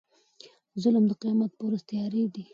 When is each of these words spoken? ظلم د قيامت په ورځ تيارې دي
ظلم 0.83 1.03
د 1.07 1.11
قيامت 1.21 1.51
په 1.55 1.63
ورځ 1.67 1.81
تيارې 1.89 2.23
دي 2.35 2.43